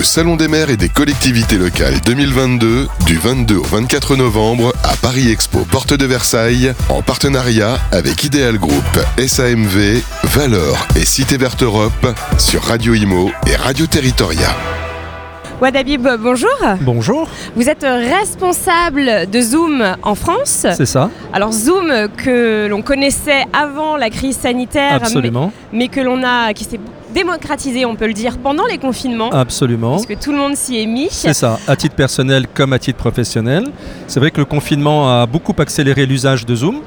Le 0.00 0.04
Salon 0.04 0.36
des 0.36 0.48
maires 0.48 0.70
et 0.70 0.78
des 0.78 0.88
collectivités 0.88 1.58
locales 1.58 2.00
2022 2.06 2.88
du 3.04 3.18
22 3.18 3.56
au 3.56 3.62
24 3.64 4.16
novembre 4.16 4.72
à 4.82 4.96
Paris 4.96 5.30
Expo 5.30 5.58
Porte 5.70 5.92
de 5.92 6.06
Versailles 6.06 6.72
en 6.88 7.02
partenariat 7.02 7.76
avec 7.92 8.24
Ideal 8.24 8.56
Group, 8.56 8.82
SAMV, 9.18 10.00
Valor 10.24 10.86
et 10.96 11.04
Cité 11.04 11.36
Verte 11.36 11.62
Europe 11.62 12.14
sur 12.38 12.62
Radio 12.62 12.94
Imo 12.94 13.30
et 13.46 13.56
Radio 13.56 13.84
Territoria. 13.84 14.48
Wadabib, 15.60 16.08
bonjour. 16.18 16.48
Bonjour. 16.80 17.28
Vous 17.54 17.68
êtes 17.68 17.82
responsable 17.84 19.28
de 19.30 19.40
Zoom 19.42 19.84
en 20.02 20.14
France. 20.14 20.66
C'est 20.78 20.86
ça. 20.86 21.10
Alors 21.34 21.52
Zoom 21.52 22.08
que 22.16 22.68
l'on 22.68 22.80
connaissait 22.80 23.44
avant 23.52 23.98
la 23.98 24.08
crise 24.08 24.38
sanitaire, 24.38 24.94
Absolument. 24.94 25.52
mais, 25.74 25.80
mais 25.80 25.88
que 25.88 26.00
l'on 26.00 26.22
a, 26.22 26.54
qui 26.54 26.64
s'est 26.64 26.80
démocratisé, 27.12 27.84
on 27.84 27.96
peut 27.96 28.06
le 28.06 28.12
dire, 28.12 28.38
pendant 28.38 28.66
les 28.66 28.78
confinements. 28.78 29.30
Absolument. 29.30 29.92
Parce 29.92 30.06
que 30.06 30.14
tout 30.14 30.32
le 30.32 30.38
monde 30.38 30.56
s'y 30.56 30.80
est 30.80 30.86
mis. 30.86 31.08
C'est 31.10 31.34
ça, 31.34 31.58
à 31.66 31.76
titre 31.76 31.94
personnel 31.94 32.46
comme 32.52 32.72
à 32.72 32.78
titre 32.78 32.98
professionnel. 32.98 33.64
C'est 34.06 34.20
vrai 34.20 34.30
que 34.30 34.40
le 34.40 34.44
confinement 34.46 35.20
a 35.20 35.26
beaucoup 35.26 35.54
accéléré 35.58 36.06
l'usage 36.06 36.46
de 36.46 36.54
Zoom. 36.54 36.80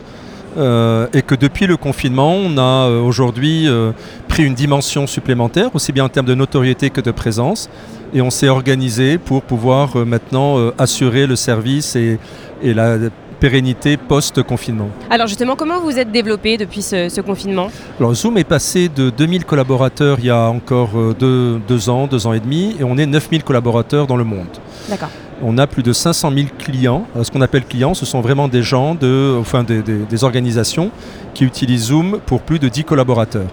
Euh, 0.55 1.07
et 1.13 1.23
que 1.23 1.33
depuis 1.33 1.65
le 1.65 1.77
confinement, 1.77 2.35
on 2.35 2.59
a 2.59 2.87
euh, 2.87 3.01
aujourd'hui 3.01 3.67
euh, 3.67 3.91
pris 4.27 4.43
une 4.43 4.53
dimension 4.53 5.07
supplémentaire, 5.07 5.71
aussi 5.73 5.91
bien 5.91 6.05
en 6.05 6.09
termes 6.09 6.27
de 6.27 6.35
notoriété 6.35 6.91
que 6.91 7.01
de 7.01 7.09
présence, 7.09 7.71
et 8.13 8.21
on 8.21 8.29
s'est 8.29 8.49
organisé 8.49 9.17
pour 9.17 9.41
pouvoir 9.41 9.95
euh, 9.95 10.05
maintenant 10.05 10.57
assurer 10.77 11.25
le 11.25 11.35
service 11.35 11.95
et, 11.95 12.19
et 12.61 12.75
la 12.75 12.97
pérennité 13.53 13.97
post-confinement. 13.97 14.87
Alors 15.09 15.27
justement, 15.27 15.57
comment 15.57 15.81
vous 15.81 15.99
êtes 15.99 16.09
développé 16.13 16.55
depuis 16.55 16.81
ce, 16.81 17.09
ce 17.09 17.19
confinement? 17.19 17.67
Alors 17.99 18.13
Zoom 18.13 18.37
est 18.37 18.45
passé 18.45 18.87
de 18.87 19.09
2000 19.09 19.43
collaborateurs 19.43 20.15
il 20.19 20.25
y 20.27 20.29
a 20.29 20.47
encore 20.49 20.91
euh, 20.95 21.13
deux, 21.19 21.59
deux 21.67 21.89
ans, 21.89 22.07
deux 22.07 22.25
ans 22.25 22.31
et 22.31 22.39
demi, 22.39 22.77
et 22.79 22.85
on 22.85 22.97
est 22.97 23.05
9000 23.05 23.43
collaborateurs 23.43 24.07
dans 24.07 24.15
le 24.15 24.23
monde. 24.23 24.47
D'accord. 24.89 25.09
On 25.43 25.57
a 25.57 25.67
plus 25.67 25.83
de 25.83 25.91
500 25.91 26.31
000 26.33 26.47
clients. 26.57 27.05
Euh, 27.17 27.25
Ce 27.25 27.31
qu'on 27.31 27.41
appelle 27.41 27.65
clients, 27.65 27.93
ce 27.93 28.05
sont 28.05 28.21
vraiment 28.21 28.47
des 28.47 28.63
gens, 28.63 28.95
de, 28.95 29.35
enfin 29.37 29.63
des, 29.63 29.81
des- 29.81 30.05
des 30.09 30.23
organisations 30.23 30.89
qui 31.33 31.43
utilisent 31.43 31.87
Zoom 31.87 32.19
pour 32.25 32.39
plus 32.43 32.59
de 32.59 32.69
10 32.69 32.85
collaborateurs. 32.85 33.49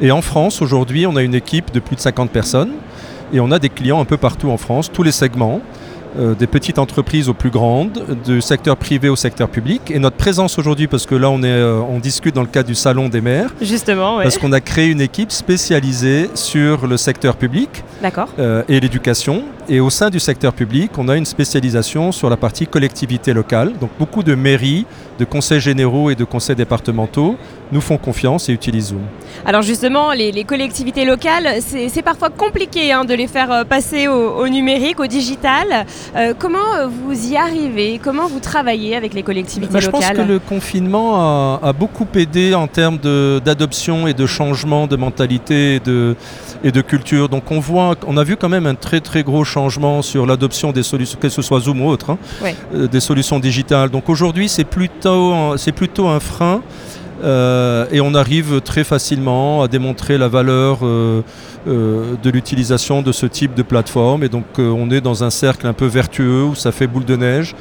Et 0.00 0.10
en 0.10 0.22
France, 0.22 0.62
aujourd'hui, 0.62 1.06
on 1.06 1.16
a 1.16 1.22
une 1.22 1.34
équipe 1.34 1.70
de 1.70 1.80
plus 1.80 1.96
de 1.96 2.00
50 2.00 2.30
personnes 2.30 2.72
et 3.30 3.40
on 3.40 3.50
a 3.50 3.58
des 3.58 3.68
clients 3.68 4.00
un 4.00 4.06
peu 4.06 4.16
partout 4.16 4.48
en 4.50 4.56
France, 4.56 4.90
tous 4.90 5.02
les 5.02 5.12
segments, 5.12 5.60
euh, 6.18 6.34
des 6.34 6.46
petites 6.46 6.78
entreprises 6.78 7.28
aux 7.28 7.34
plus 7.34 7.50
grandes, 7.50 8.04
du 8.24 8.40
secteur 8.40 8.76
privé 8.76 9.08
au 9.08 9.16
secteur 9.16 9.48
public. 9.48 9.90
Et 9.90 9.98
notre 9.98 10.16
présence 10.16 10.58
aujourd'hui, 10.58 10.86
parce 10.86 11.06
que 11.06 11.14
là, 11.14 11.28
on, 11.30 11.42
est, 11.42 11.46
euh, 11.48 11.80
on 11.80 11.98
discute 11.98 12.34
dans 12.34 12.42
le 12.42 12.48
cadre 12.48 12.68
du 12.68 12.74
Salon 12.74 13.08
des 13.08 13.20
maires, 13.20 13.50
Justement, 13.60 14.16
ouais. 14.16 14.22
parce 14.22 14.38
qu'on 14.38 14.52
a 14.52 14.60
créé 14.60 14.90
une 14.90 15.00
équipe 15.00 15.32
spécialisée 15.32 16.30
sur 16.34 16.86
le 16.86 16.96
secteur 16.96 17.36
public 17.36 17.82
D'accord. 18.02 18.28
euh, 18.38 18.62
et 18.68 18.78
l'éducation. 18.80 19.42
Et 19.68 19.80
au 19.80 19.88
sein 19.88 20.10
du 20.10 20.20
secteur 20.20 20.52
public, 20.52 20.90
on 20.98 21.08
a 21.08 21.16
une 21.16 21.24
spécialisation 21.24 22.12
sur 22.12 22.28
la 22.28 22.36
partie 22.36 22.66
collectivité 22.66 23.32
locale. 23.32 23.72
Donc 23.80 23.90
beaucoup 23.98 24.22
de 24.22 24.34
mairies, 24.34 24.84
de 25.18 25.24
conseils 25.24 25.60
généraux 25.60 26.10
et 26.10 26.14
de 26.14 26.24
conseils 26.24 26.56
départementaux 26.56 27.36
nous 27.72 27.80
font 27.80 27.96
confiance 27.96 28.48
et 28.48 28.52
utilisent 28.52 28.88
Zoom. 28.88 29.00
Alors 29.46 29.62
justement, 29.62 30.12
les, 30.12 30.32
les 30.32 30.44
collectivités 30.44 31.04
locales, 31.06 31.48
c'est 31.60 32.02
parfois 32.02 32.28
compliqué 32.28 32.92
hein, 32.92 33.04
de 33.04 33.14
les 33.14 33.26
faire 33.26 33.50
euh, 33.50 33.64
passer 33.64 34.06
au, 34.06 34.36
au 34.36 34.48
numérique, 34.48 35.00
au 35.00 35.06
digital. 35.06 35.86
Euh, 36.14 36.34
comment 36.38 36.58
vous 37.06 37.32
y 37.32 37.36
arrivez? 37.36 37.98
Comment 38.02 38.26
vous 38.28 38.40
travaillez 38.40 38.94
avec 38.96 39.14
les 39.14 39.22
collectivités 39.22 39.72
Bah, 39.72 39.80
je 39.80 39.88
pense 39.90 40.02
locales? 40.02 40.16
que 40.26 40.32
le 40.32 40.38
confinement 40.40 41.16
a, 41.16 41.60
a 41.68 41.72
beaucoup 41.72 42.06
aidé 42.14 42.54
en 42.54 42.66
termes 42.66 42.98
d'adoption 42.98 44.06
et 44.06 44.14
de 44.14 44.26
changement 44.26 44.86
de 44.86 44.96
mentalité 44.96 45.76
et 45.76 45.80
de, 45.80 46.16
et 46.62 46.70
de 46.70 46.80
culture. 46.82 47.28
Donc 47.30 47.50
on 47.50 47.60
voit, 47.60 47.94
on 48.06 48.16
a 48.18 48.24
vu 48.24 48.36
quand 48.36 48.50
même 48.50 48.66
un 48.66 48.74
très 48.74 49.00
très 49.00 49.22
gros 49.22 49.44
sur 50.02 50.26
l'adoption 50.26 50.72
des 50.72 50.82
solutions, 50.82 51.18
que 51.20 51.28
ce 51.28 51.42
soit 51.42 51.60
Zoom 51.60 51.80
ou 51.82 51.88
autre, 51.88 52.10
hein, 52.10 52.18
Ouais. 52.42 52.54
euh, 52.74 52.88
des 52.88 53.00
solutions 53.00 53.38
digitales. 53.38 53.90
Donc 53.90 54.08
aujourd'hui 54.08 54.48
c'est 54.48 54.64
plutôt, 54.64 55.32
un- 55.32 55.56
c'est 55.56 55.72
plutôt 55.72 56.08
un 56.08 56.20
frein. 56.20 56.60
euh, 57.22 57.86
et 57.92 58.00
on 58.00 58.12
arrive 58.14 58.60
très 58.60 58.84
facilement 58.84 59.62
à 59.62 59.68
démontrer 59.68 60.18
la 60.18 60.28
valeur 60.28 60.78
euh, 60.82 61.22
euh, 61.68 62.14
de 62.22 62.30
l'utilisation 62.30 63.00
de 63.02 63.12
ce 63.12 63.24
type 63.26 63.54
de 63.54 63.62
plateforme. 63.62 64.24
Et 64.24 64.28
donc 64.28 64.44
on 64.58 64.90
est 64.90 65.00
dans 65.00 65.22
un 65.24 65.30
cercle 65.30 65.66
un 65.66 65.72
peu 65.72 65.86
vertueux 65.86 66.42
où 66.44 66.54
ça 66.54 66.72
fait 66.72 66.86
boule 66.88 67.04
de 67.04 67.16
neige. 67.16 67.54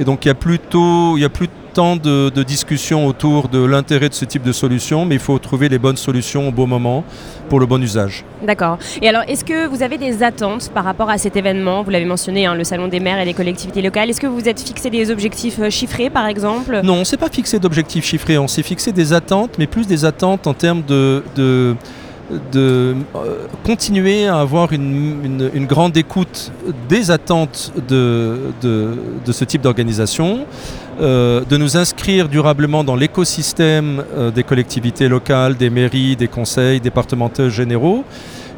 Et 0.00 0.04
donc 0.04 0.24
il 0.24 0.28
y 0.28 0.30
a 0.30 0.34
plutôt, 0.34 1.16
il 1.16 1.20
y 1.20 1.24
a 1.24 1.28
plus 1.30 1.48
tant 1.76 1.96
de, 1.96 2.30
de 2.30 2.42
discussions 2.42 3.06
autour 3.06 3.48
de 3.48 3.62
l'intérêt 3.72 4.08
de 4.08 4.14
ce 4.14 4.24
type 4.24 4.42
de 4.42 4.52
solution, 4.52 5.04
mais 5.04 5.16
il 5.16 5.20
faut 5.28 5.38
trouver 5.38 5.68
les 5.68 5.78
bonnes 5.78 5.98
solutions 6.08 6.48
au 6.48 6.52
bon 6.60 6.66
moment 6.66 7.04
pour 7.50 7.60
le 7.60 7.66
bon 7.66 7.80
usage. 7.82 8.24
D'accord. 8.50 8.78
Et 9.02 9.08
alors, 9.10 9.24
est-ce 9.28 9.44
que 9.44 9.66
vous 9.66 9.82
avez 9.82 9.98
des 9.98 10.22
attentes 10.22 10.70
par 10.76 10.84
rapport 10.84 11.10
à 11.10 11.18
cet 11.18 11.36
événement? 11.36 11.82
Vous 11.82 11.90
l'avez 11.90 12.06
mentionné, 12.06 12.46
hein, 12.46 12.54
le 12.54 12.64
Salon 12.64 12.88
des 12.88 13.00
maires 13.06 13.20
et 13.20 13.26
des 13.26 13.34
collectivités 13.34 13.82
locales. 13.82 14.08
Est-ce 14.08 14.22
que 14.22 14.26
vous 14.26 14.48
êtes 14.48 14.60
fixé 14.60 14.88
des 14.88 15.10
objectifs 15.10 15.58
euh, 15.60 15.68
chiffrés, 15.68 16.08
par 16.08 16.26
exemple? 16.26 16.80
Non, 16.82 16.94
on 16.94 16.98
ne 17.00 17.04
s'est 17.04 17.18
pas 17.18 17.28
fixé 17.28 17.58
d'objectifs 17.58 18.06
chiffrés, 18.06 18.38
on 18.38 18.48
s'est 18.48 18.62
fixé 18.62 18.90
des 18.92 19.12
attentes, 19.12 19.52
mais 19.58 19.66
plus 19.66 19.86
des 19.86 20.06
attentes 20.06 20.46
en 20.46 20.54
termes 20.54 20.82
de, 20.88 21.22
de, 21.36 21.76
de, 22.52 22.96
euh, 23.14 23.46
continuer 23.64 24.26
à 24.26 24.38
avoir 24.40 24.72
une, 24.72 25.24
une- 25.28 25.50
une 25.52 25.66
grande 25.66 25.94
écoute 25.96 26.50
des 26.88 27.10
attentes 27.10 27.72
de, 27.86 28.38
de, 28.62 28.96
de 29.26 29.32
ce 29.32 29.44
type 29.44 29.60
d'organisation, 29.60 30.46
euh, 31.00 31.42
de 31.48 31.56
nous 31.56 31.76
inscrire 31.76 32.28
durablement 32.28 32.84
dans 32.84 32.96
l'écosystème 32.96 34.02
euh, 34.16 34.30
des 34.30 34.42
collectivités 34.42 35.08
locales, 35.08 35.56
des 35.56 35.70
mairies, 35.70 36.16
des 36.16 36.28
conseils 36.28 36.80
départementaux 36.80 37.50
généraux 37.50 38.04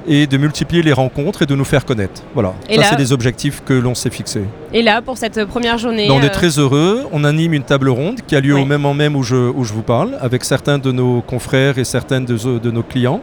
et 0.06 0.26
de 0.26 0.38
multiplier 0.38 0.82
les 0.82 0.92
rencontres 0.92 1.42
et 1.42 1.46
de 1.46 1.54
nous 1.54 1.64
faire 1.64 1.84
connaître. 1.84 2.22
Voilà, 2.32 2.54
Et 2.68 2.76
ça 2.78 2.84
c'est 2.90 2.96
des 2.96 3.12
objectifs 3.12 3.62
que 3.64 3.74
l'on 3.74 3.94
s'est 3.94 4.08
fixés. 4.10 4.44
Et 4.72 4.82
là, 4.82 5.02
pour 5.02 5.18
cette 5.18 5.44
première 5.44 5.76
journée 5.78 6.08
Ben, 6.08 6.14
on 6.14 6.22
est 6.22 6.26
euh, 6.26 6.30
très 6.30 6.58
heureux. 6.58 7.04
On 7.12 7.24
anime 7.24 7.52
une 7.54 7.62
table 7.64 7.90
ronde 7.90 8.20
qui 8.26 8.34
a 8.34 8.40
lieu 8.40 8.54
Oui. 8.54 8.62
au 8.62 8.64
même 8.64 8.80
moment 8.80 8.94
même 8.94 9.16
où 9.16 9.22
je, 9.22 9.36
où 9.36 9.64
je 9.64 9.72
vous 9.72 9.82
parle, 9.82 10.16
avec 10.20 10.44
certains 10.44 10.78
de 10.78 10.92
nos 10.92 11.20
confrères 11.20 11.76
et 11.78 11.84
certains 11.84 12.20
de, 12.22 12.36
de 12.58 12.70
nos 12.70 12.82
clients. 12.82 13.20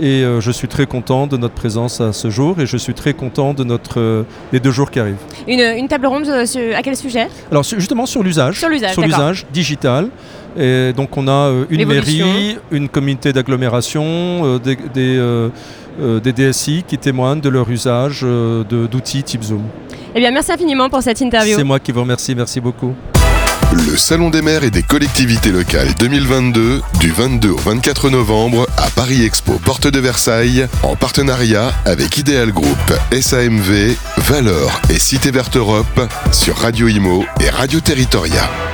Et 0.00 0.24
euh, 0.24 0.40
je 0.40 0.50
suis 0.50 0.66
très 0.66 0.86
content 0.86 1.26
de 1.26 1.36
notre 1.36 1.54
présence 1.54 2.00
à 2.00 2.12
ce 2.12 2.28
jour 2.30 2.58
et 2.58 2.66
je 2.66 2.76
suis 2.76 2.94
très 2.94 3.12
content 3.12 3.52
de 3.54 3.62
notre, 3.62 4.24
des 4.50 4.58
deux 4.60 4.72
jours 4.72 4.90
qui 4.90 4.98
arrivent. 5.00 5.22
Une, 5.48 5.60
une 5.60 5.88
table 5.88 6.06
ronde 6.06 6.26
euh, 6.28 6.74
à 6.76 6.82
quel 6.82 6.96
sujet 6.96 7.28
Alors 7.50 7.62
justement 7.62 8.06
sur 8.06 8.22
l'usage, 8.22 8.58
Sur 8.58 8.68
l'usage, 8.68 8.92
sur 8.92 9.02
d'accord. 9.02 9.18
l'usage 9.18 9.46
digital. 9.52 10.08
Et 10.56 10.92
donc 10.96 11.16
on 11.16 11.26
a 11.26 11.32
euh, 11.50 11.64
une 11.70 11.84
mairie, 11.86 12.56
une 12.70 12.88
communauté 12.88 13.32
d'agglomération, 13.32 14.04
euh, 14.04 14.58
des, 14.58 14.76
des, 14.94 16.30
des 16.32 16.32
DSI 16.50 16.84
qui 16.86 16.96
témoignent 16.98 17.40
de 17.40 17.48
leur 17.48 17.68
usage 17.70 18.22
d'outils 18.22 19.22
type 19.22 19.42
Zoom. 19.42 19.62
Eh 20.16 20.20
bien, 20.20 20.30
merci 20.30 20.52
infiniment 20.52 20.88
pour 20.88 21.02
cette 21.02 21.20
interview. 21.20 21.56
C'est 21.56 21.64
moi 21.64 21.80
qui 21.80 21.90
vous 21.90 22.00
remercie, 22.00 22.34
merci 22.36 22.60
beaucoup. 22.60 22.94
Le 23.72 23.96
Salon 23.96 24.30
des 24.30 24.42
maires 24.42 24.64
et 24.64 24.70
des 24.70 24.82
collectivités 24.82 25.50
locales 25.50 25.94
2022 25.98 26.82
du 27.00 27.10
22 27.10 27.50
au 27.50 27.56
24 27.56 28.10
novembre 28.10 28.66
à 28.76 28.90
Paris 28.90 29.24
Expo 29.24 29.58
Porte 29.64 29.86
de 29.86 29.98
Versailles 29.98 30.66
en 30.82 30.96
partenariat 30.96 31.72
avec 31.84 32.16
Ideal 32.18 32.52
Group, 32.52 32.92
SAMV, 33.12 33.96
Valor 34.18 34.80
et 34.90 34.98
Cité 34.98 35.30
Verte 35.30 35.56
Europe 35.56 36.00
sur 36.32 36.56
Radio 36.56 36.88
Imo 36.88 37.24
et 37.40 37.50
Radio 37.50 37.80
Territoria. 37.80 38.73